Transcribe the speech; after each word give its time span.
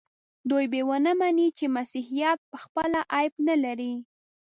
دوی 0.49 0.65
به 0.71 0.79
ونه 0.87 1.13
مني 1.19 1.47
چې 1.57 1.65
مسیحیت 1.77 2.39
پخپله 2.51 3.01
عیب 3.15 3.33
نه 3.47 3.55
لري. 3.63 3.93